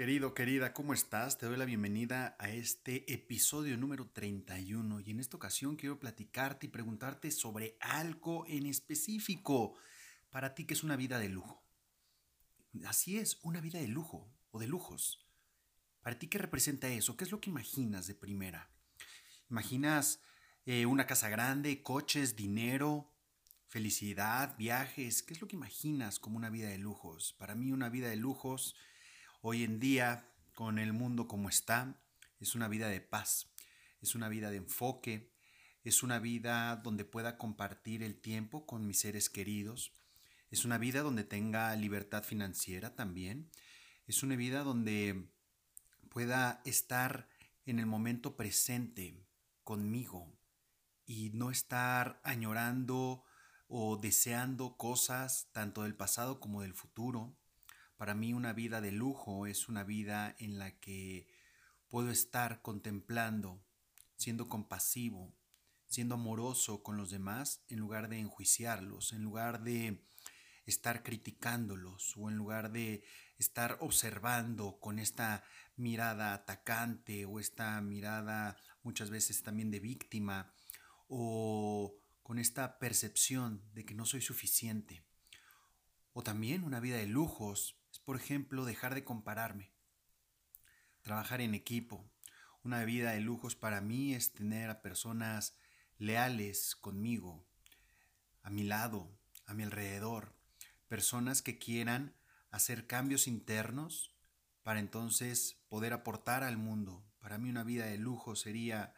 Querido, 0.00 0.32
querida, 0.32 0.72
¿cómo 0.72 0.94
estás? 0.94 1.36
Te 1.36 1.44
doy 1.44 1.58
la 1.58 1.66
bienvenida 1.66 2.34
a 2.38 2.48
este 2.48 3.12
episodio 3.12 3.76
número 3.76 4.08
31 4.08 5.00
y 5.00 5.10
en 5.10 5.20
esta 5.20 5.36
ocasión 5.36 5.76
quiero 5.76 6.00
platicarte 6.00 6.64
y 6.64 6.70
preguntarte 6.70 7.30
sobre 7.30 7.76
algo 7.80 8.46
en 8.48 8.64
específico 8.64 9.74
para 10.30 10.54
ti 10.54 10.64
que 10.64 10.72
es 10.72 10.82
una 10.84 10.96
vida 10.96 11.18
de 11.18 11.28
lujo. 11.28 11.62
Así 12.86 13.18
es, 13.18 13.40
una 13.42 13.60
vida 13.60 13.78
de 13.78 13.88
lujo 13.88 14.32
o 14.52 14.58
de 14.58 14.68
lujos. 14.68 15.28
¿Para 16.00 16.18
ti 16.18 16.28
qué 16.28 16.38
representa 16.38 16.88
eso? 16.88 17.18
¿Qué 17.18 17.24
es 17.24 17.30
lo 17.30 17.42
que 17.42 17.50
imaginas 17.50 18.06
de 18.06 18.14
primera? 18.14 18.70
¿Imaginas 19.50 20.22
eh, 20.64 20.86
una 20.86 21.06
casa 21.06 21.28
grande, 21.28 21.82
coches, 21.82 22.36
dinero, 22.36 23.12
felicidad, 23.66 24.56
viajes? 24.56 25.22
¿Qué 25.22 25.34
es 25.34 25.42
lo 25.42 25.46
que 25.46 25.56
imaginas 25.56 26.18
como 26.18 26.38
una 26.38 26.48
vida 26.48 26.70
de 26.70 26.78
lujos? 26.78 27.34
Para 27.34 27.54
mí 27.54 27.70
una 27.70 27.90
vida 27.90 28.08
de 28.08 28.16
lujos 28.16 28.74
Hoy 29.42 29.64
en 29.64 29.80
día, 29.80 30.28
con 30.54 30.78
el 30.78 30.92
mundo 30.92 31.26
como 31.26 31.48
está, 31.48 31.98
es 32.40 32.54
una 32.54 32.68
vida 32.68 32.88
de 32.88 33.00
paz, 33.00 33.50
es 34.02 34.14
una 34.14 34.28
vida 34.28 34.50
de 34.50 34.58
enfoque, 34.58 35.32
es 35.82 36.02
una 36.02 36.18
vida 36.18 36.76
donde 36.76 37.06
pueda 37.06 37.38
compartir 37.38 38.02
el 38.02 38.20
tiempo 38.20 38.66
con 38.66 38.86
mis 38.86 39.00
seres 39.00 39.30
queridos, 39.30 39.94
es 40.50 40.66
una 40.66 40.76
vida 40.76 41.00
donde 41.00 41.24
tenga 41.24 41.74
libertad 41.74 42.22
financiera 42.22 42.94
también, 42.94 43.50
es 44.06 44.22
una 44.22 44.36
vida 44.36 44.62
donde 44.62 45.30
pueda 46.10 46.60
estar 46.66 47.26
en 47.64 47.78
el 47.78 47.86
momento 47.86 48.36
presente 48.36 49.26
conmigo 49.64 50.38
y 51.06 51.30
no 51.30 51.50
estar 51.50 52.20
añorando 52.24 53.24
o 53.68 53.96
deseando 53.96 54.76
cosas 54.76 55.48
tanto 55.52 55.84
del 55.84 55.94
pasado 55.94 56.40
como 56.40 56.60
del 56.60 56.74
futuro, 56.74 57.38
para 58.00 58.14
mí 58.14 58.32
una 58.32 58.54
vida 58.54 58.80
de 58.80 58.92
lujo 58.92 59.46
es 59.46 59.68
una 59.68 59.84
vida 59.84 60.34
en 60.38 60.58
la 60.58 60.70
que 60.80 61.28
puedo 61.90 62.10
estar 62.10 62.62
contemplando, 62.62 63.62
siendo 64.16 64.48
compasivo, 64.48 65.34
siendo 65.86 66.14
amoroso 66.14 66.82
con 66.82 66.96
los 66.96 67.10
demás 67.10 67.62
en 67.68 67.78
lugar 67.78 68.08
de 68.08 68.18
enjuiciarlos, 68.18 69.12
en 69.12 69.22
lugar 69.22 69.62
de 69.64 70.02
estar 70.64 71.02
criticándolos 71.02 72.14
o 72.16 72.30
en 72.30 72.36
lugar 72.36 72.72
de 72.72 73.04
estar 73.36 73.76
observando 73.80 74.80
con 74.80 74.98
esta 74.98 75.44
mirada 75.76 76.32
atacante 76.32 77.26
o 77.26 77.38
esta 77.38 77.78
mirada 77.82 78.56
muchas 78.82 79.10
veces 79.10 79.42
también 79.42 79.70
de 79.70 79.78
víctima 79.78 80.50
o 81.06 81.98
con 82.22 82.38
esta 82.38 82.78
percepción 82.78 83.62
de 83.74 83.84
que 83.84 83.94
no 83.94 84.06
soy 84.06 84.22
suficiente. 84.22 85.04
O 86.14 86.22
también 86.22 86.64
una 86.64 86.80
vida 86.80 86.96
de 86.96 87.06
lujos 87.06 87.76
por 87.98 88.16
ejemplo, 88.16 88.64
dejar 88.64 88.94
de 88.94 89.04
compararme, 89.04 89.72
trabajar 91.02 91.40
en 91.40 91.54
equipo. 91.54 92.10
Una 92.62 92.84
vida 92.84 93.12
de 93.12 93.20
lujos 93.20 93.56
para 93.56 93.80
mí 93.80 94.14
es 94.14 94.32
tener 94.32 94.70
a 94.70 94.82
personas 94.82 95.56
leales 95.98 96.76
conmigo, 96.76 97.46
a 98.42 98.50
mi 98.50 98.62
lado, 98.62 99.18
a 99.46 99.54
mi 99.54 99.64
alrededor, 99.64 100.34
personas 100.88 101.42
que 101.42 101.58
quieran 101.58 102.16
hacer 102.50 102.86
cambios 102.86 103.26
internos 103.26 104.14
para 104.62 104.80
entonces 104.80 105.62
poder 105.68 105.92
aportar 105.92 106.42
al 106.42 106.56
mundo. 106.56 107.04
Para 107.18 107.38
mí 107.38 107.50
una 107.50 107.64
vida 107.64 107.86
de 107.86 107.98
lujo 107.98 108.36
sería 108.36 108.94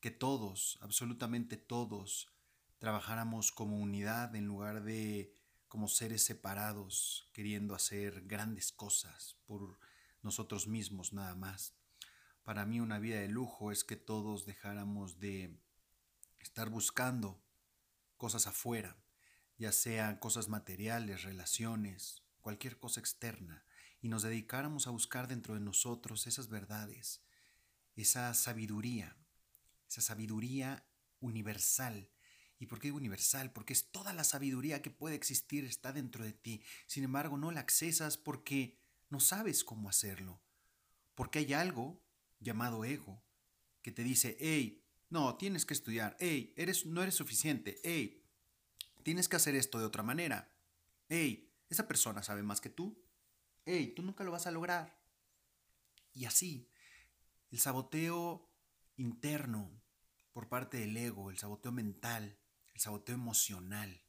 que 0.00 0.10
todos, 0.10 0.78
absolutamente 0.80 1.56
todos, 1.56 2.32
trabajáramos 2.78 3.52
como 3.52 3.78
unidad 3.78 4.34
en 4.36 4.46
lugar 4.46 4.82
de 4.82 5.37
como 5.68 5.88
seres 5.88 6.24
separados, 6.24 7.28
queriendo 7.32 7.74
hacer 7.74 8.22
grandes 8.26 8.72
cosas 8.72 9.36
por 9.46 9.78
nosotros 10.22 10.66
mismos 10.66 11.12
nada 11.12 11.34
más. 11.34 11.74
Para 12.42 12.64
mí 12.64 12.80
una 12.80 12.98
vida 12.98 13.20
de 13.20 13.28
lujo 13.28 13.70
es 13.70 13.84
que 13.84 13.96
todos 13.96 14.46
dejáramos 14.46 15.20
de 15.20 15.60
estar 16.40 16.70
buscando 16.70 17.42
cosas 18.16 18.46
afuera, 18.46 18.96
ya 19.58 19.72
sean 19.72 20.16
cosas 20.16 20.48
materiales, 20.48 21.22
relaciones, 21.22 22.22
cualquier 22.40 22.78
cosa 22.78 23.00
externa, 23.00 23.64
y 24.00 24.08
nos 24.08 24.22
dedicáramos 24.22 24.86
a 24.86 24.90
buscar 24.90 25.28
dentro 25.28 25.54
de 25.54 25.60
nosotros 25.60 26.26
esas 26.26 26.48
verdades, 26.48 27.22
esa 27.96 28.32
sabiduría, 28.32 29.16
esa 29.88 30.00
sabiduría 30.00 30.86
universal 31.20 32.10
¿Y 32.58 32.66
por 32.66 32.80
qué 32.80 32.90
universal? 32.90 33.52
Porque 33.52 33.72
es 33.72 33.90
toda 33.90 34.12
la 34.12 34.24
sabiduría 34.24 34.82
que 34.82 34.90
puede 34.90 35.14
existir 35.14 35.64
está 35.64 35.92
dentro 35.92 36.24
de 36.24 36.32
ti. 36.32 36.62
Sin 36.86 37.04
embargo, 37.04 37.36
no 37.36 37.50
la 37.52 37.60
accesas 37.60 38.18
porque 38.18 38.78
no 39.10 39.20
sabes 39.20 39.64
cómo 39.64 39.88
hacerlo. 39.88 40.40
Porque 41.14 41.38
hay 41.38 41.52
algo 41.52 42.02
llamado 42.40 42.84
ego 42.84 43.22
que 43.82 43.92
te 43.92 44.02
dice, 44.02 44.36
hey, 44.40 44.84
no, 45.10 45.36
tienes 45.36 45.64
que 45.64 45.74
estudiar, 45.74 46.16
hey, 46.20 46.52
eres, 46.56 46.84
no 46.84 47.02
eres 47.02 47.14
suficiente, 47.14 47.80
hey, 47.82 48.22
tienes 49.02 49.28
que 49.28 49.36
hacer 49.36 49.54
esto 49.54 49.78
de 49.78 49.86
otra 49.86 50.02
manera, 50.02 50.52
hey, 51.08 51.50
esa 51.70 51.88
persona 51.88 52.22
sabe 52.22 52.42
más 52.42 52.60
que 52.60 52.68
tú, 52.68 53.02
hey, 53.64 53.92
tú 53.96 54.02
nunca 54.02 54.24
lo 54.24 54.32
vas 54.32 54.46
a 54.46 54.50
lograr. 54.50 54.98
Y 56.12 56.26
así, 56.26 56.68
el 57.50 57.58
saboteo 57.58 58.50
interno 58.96 59.70
por 60.32 60.48
parte 60.48 60.78
del 60.78 60.96
ego, 60.96 61.30
el 61.30 61.38
saboteo 61.38 61.72
mental, 61.72 62.37
el 62.78 62.82
saboteo 62.82 63.16
emocional, 63.16 64.04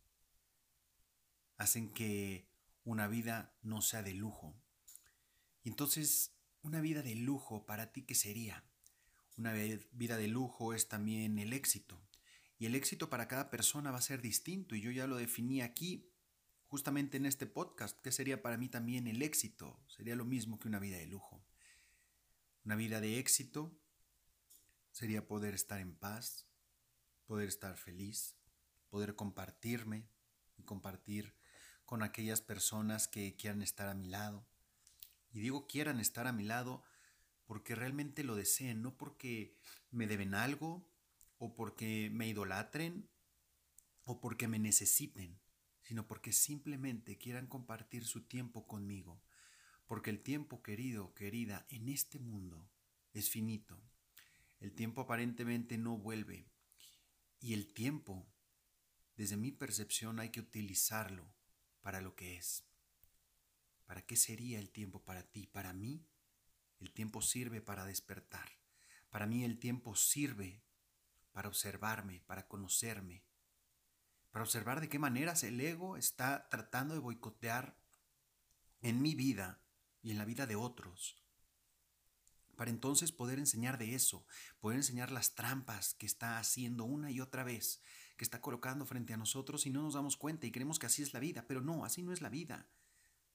hacen 1.57 1.91
que 1.91 2.47
una 2.83 3.07
vida 3.07 3.57
no 3.63 3.81
sea 3.81 4.03
de 4.03 4.13
lujo. 4.13 4.55
Y 5.63 5.69
entonces, 5.69 6.35
una 6.61 6.79
vida 6.79 7.01
de 7.01 7.15
lujo 7.15 7.65
para 7.65 7.91
ti, 7.91 8.03
¿qué 8.03 8.13
sería? 8.13 8.63
Una 9.37 9.53
vida 9.53 10.17
de 10.17 10.27
lujo 10.27 10.75
es 10.75 10.87
también 10.87 11.39
el 11.39 11.53
éxito. 11.53 11.99
Y 12.59 12.67
el 12.67 12.75
éxito 12.75 13.09
para 13.09 13.27
cada 13.27 13.49
persona 13.49 13.89
va 13.89 13.97
a 13.97 14.03
ser 14.03 14.21
distinto. 14.21 14.75
Y 14.75 14.81
yo 14.81 14.91
ya 14.91 15.07
lo 15.07 15.17
definí 15.17 15.61
aquí, 15.61 16.13
justamente 16.67 17.17
en 17.17 17.25
este 17.25 17.47
podcast. 17.47 17.99
¿Qué 18.01 18.11
sería 18.11 18.43
para 18.43 18.57
mí 18.57 18.69
también 18.69 19.07
el 19.07 19.23
éxito? 19.23 19.83
Sería 19.87 20.15
lo 20.15 20.25
mismo 20.25 20.59
que 20.59 20.67
una 20.67 20.77
vida 20.77 20.97
de 20.97 21.07
lujo. 21.07 21.43
Una 22.65 22.75
vida 22.75 23.01
de 23.01 23.17
éxito 23.17 23.75
sería 24.91 25.27
poder 25.27 25.55
estar 25.55 25.79
en 25.79 25.95
paz, 25.95 26.47
poder 27.25 27.47
estar 27.47 27.75
feliz, 27.75 28.38
poder 28.89 29.15
compartirme 29.15 30.07
y 30.57 30.63
compartir 30.63 31.33
con 31.85 32.03
aquellas 32.03 32.41
personas 32.41 33.07
que 33.07 33.35
quieran 33.35 33.61
estar 33.61 33.87
a 33.87 33.95
mi 33.95 34.07
lado. 34.07 34.45
Y 35.31 35.39
digo 35.39 35.67
quieran 35.67 35.99
estar 35.99 36.27
a 36.27 36.33
mi 36.33 36.43
lado 36.43 36.83
porque 37.45 37.75
realmente 37.75 38.23
lo 38.23 38.35
deseen, 38.35 38.81
no 38.81 38.95
porque 38.95 39.55
me 39.91 40.05
deben 40.05 40.35
algo 40.35 40.87
o 41.39 41.55
porque 41.55 42.09
me 42.13 42.27
idolatren 42.27 43.09
o 44.03 44.19
porque 44.19 44.47
me 44.47 44.59
necesiten, 44.59 45.39
sino 45.81 46.05
porque 46.07 46.31
simplemente 46.31 47.17
quieran 47.17 47.47
compartir 47.47 48.05
su 48.05 48.21
tiempo 48.21 48.67
conmigo. 48.67 49.21
Porque 49.87 50.11
el 50.11 50.21
tiempo, 50.21 50.61
querido, 50.61 51.15
querida, 51.15 51.65
en 51.69 51.89
este 51.89 52.19
mundo 52.19 52.69
es 53.13 53.29
finito. 53.29 53.81
El 54.59 54.73
tiempo 54.73 55.01
aparentemente 55.01 55.77
no 55.79 55.97
vuelve. 55.97 56.45
Y 57.39 57.53
el 57.53 57.73
tiempo 57.73 58.27
desde 59.19 59.35
mi 59.35 59.51
percepción 59.51 60.21
hay 60.21 60.29
que 60.29 60.39
utilizarlo 60.39 61.29
para 61.81 61.99
lo 61.99 62.15
que 62.15 62.37
es. 62.37 62.63
¿Para 63.85 64.01
qué 64.01 64.15
sería 64.15 64.59
el 64.59 64.69
tiempo 64.69 65.03
para 65.03 65.23
ti? 65.23 65.45
Para 65.45 65.73
mí, 65.73 66.07
el 66.79 66.93
tiempo 66.93 67.21
sirve 67.21 67.59
para 67.59 67.83
despertar. 67.83 68.49
Para 69.09 69.25
mí 69.25 69.43
el 69.43 69.59
tiempo 69.59 69.93
sirve 69.93 70.63
para 71.33 71.49
observarme, 71.49 72.21
para 72.27 72.47
conocerme, 72.47 73.25
para 74.31 74.45
observar 74.45 74.79
de 74.79 74.87
qué 74.87 74.99
maneras 74.99 75.43
el 75.43 75.59
ego 75.59 75.97
está 75.97 76.47
tratando 76.47 76.93
de 76.93 77.01
boicotear 77.01 77.75
en 78.81 79.01
mi 79.01 79.15
vida 79.15 79.61
y 80.01 80.11
en 80.11 80.17
la 80.17 80.23
vida 80.23 80.47
de 80.47 80.55
otros. 80.55 81.21
Para 82.55 82.71
entonces 82.71 83.11
poder 83.11 83.37
enseñar 83.37 83.77
de 83.79 83.95
eso, 83.95 84.25
poder 84.61 84.77
enseñar 84.77 85.11
las 85.11 85.35
trampas 85.35 85.93
que 85.93 86.05
está 86.05 86.39
haciendo 86.39 86.85
una 86.85 87.11
y 87.11 87.19
otra 87.19 87.43
vez 87.43 87.81
que 88.19 88.25
está 88.25 88.41
colocando 88.41 88.85
frente 88.85 89.13
a 89.13 89.17
nosotros 89.17 89.65
y 89.65 89.69
no 89.69 89.81
nos 89.81 89.93
damos 89.93 90.17
cuenta 90.17 90.45
y 90.45 90.51
creemos 90.51 90.77
que 90.77 90.87
así 90.87 91.01
es 91.01 91.13
la 91.13 91.21
vida, 91.21 91.45
pero 91.47 91.61
no, 91.61 91.85
así 91.85 92.03
no 92.03 92.11
es 92.11 92.19
la 92.19 92.27
vida. 92.27 92.67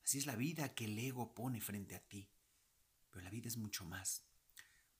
Así 0.04 0.18
es 0.18 0.26
la 0.26 0.36
vida 0.36 0.74
que 0.74 0.84
el 0.84 0.98
ego 0.98 1.34
pone 1.34 1.62
frente 1.62 1.96
a 1.96 2.00
ti. 2.00 2.28
Pero 3.08 3.24
la 3.24 3.30
vida 3.30 3.48
es 3.48 3.56
mucho 3.56 3.86
más. 3.86 4.26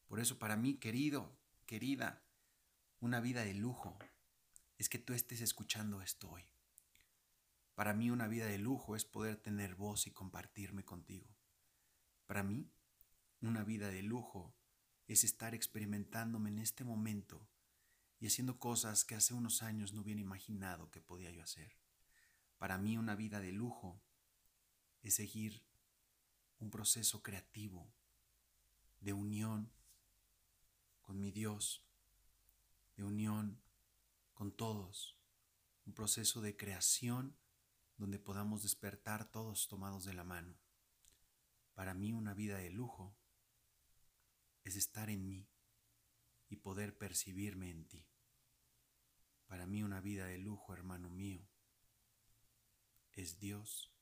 Por 0.07 0.21
eso 0.21 0.39
para 0.39 0.57
mí, 0.57 0.79
querido, 0.79 1.37
querida, 1.67 2.23
una 3.01 3.21
vida 3.21 3.45
de 3.45 3.53
lujo 3.53 3.99
es 4.79 4.89
que 4.89 4.99
tú 4.99 5.13
estés 5.13 5.43
escuchando 5.43 6.01
esto 6.01 6.31
hoy. 6.31 6.47
Para 7.75 7.93
mí 7.93 8.11
una 8.11 8.27
vida 8.27 8.47
de 8.47 8.57
lujo 8.57 8.97
es 8.97 9.05
poder 9.05 9.37
tener 9.37 9.75
voz 9.75 10.07
y 10.07 10.13
compartirme 10.13 10.87
contigo. 10.87 11.29
Para 12.27 12.43
mí, 12.43 12.71
una 13.43 13.65
vida 13.65 13.91
de 13.91 14.03
lujo 14.03 14.55
es 15.09 15.25
estar 15.25 15.55
experimentándome 15.55 16.49
en 16.49 16.61
este 16.61 16.85
momento 16.85 17.47
y 18.25 18.29
haciendo 18.29 18.59
cosas 18.59 19.05
que 19.05 19.15
hace 19.15 19.35
unos 19.35 19.63
años 19.63 19.93
no 19.93 20.01
hubiera 20.01 20.19
imaginado 20.19 20.91
que 20.91 21.03
podía 21.03 21.31
yo 21.31 21.43
hacer. 21.43 21.77
Para 22.57 22.79
mí 22.79 22.97
una 22.97 23.15
vida 23.15 23.39
de 23.39 23.53
lujo 23.53 24.01
es 25.03 25.17
seguir 25.17 25.63
un 26.59 26.71
proceso 26.71 27.23
creativo 27.23 27.93
de 29.01 29.13
unión 29.13 29.71
con 31.03 31.21
mi 31.21 31.33
Dios, 31.33 31.87
de 32.97 33.05
unión 33.05 33.61
con 34.33 34.57
todos, 34.57 35.19
un 35.85 35.93
proceso 35.93 36.41
de 36.41 36.57
creación 36.57 37.37
donde 37.99 38.19
podamos 38.19 38.63
despertar 38.63 39.31
todos 39.31 39.69
tomados 39.69 40.07
de 40.07 40.15
la 40.15 40.25
mano. 40.25 40.57
Para 41.75 41.93
mí 41.93 42.15
una 42.15 42.33
vida 42.33 42.57
de 42.57 42.71
lujo 42.71 43.15
es 44.63 44.77
estar 44.77 45.11
en 45.11 45.29
mí 45.29 45.47
y 46.49 46.57
poder 46.57 46.97
percibirme 46.97 47.71
en 47.71 47.87
ti. 47.87 48.09
Para 49.55 49.69
mí 49.69 49.85
una 49.85 50.01
vida 50.01 50.27
de 50.27 50.37
lujo, 50.39 50.75
hermano 50.75 51.11
mío, 51.11 51.49
es 53.13 53.39
Dios 53.39 53.93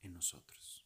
en 0.00 0.12
nosotros. 0.12 0.83